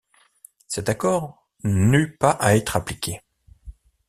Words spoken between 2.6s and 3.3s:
appliqué.